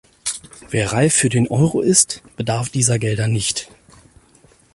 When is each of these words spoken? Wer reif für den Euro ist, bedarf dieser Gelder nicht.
Wer 0.71 0.93
reif 0.93 1.13
für 1.13 1.29
den 1.29 1.47
Euro 1.49 1.79
ist, 1.79 2.23
bedarf 2.35 2.69
dieser 2.69 2.97
Gelder 2.97 3.27
nicht. 3.27 3.69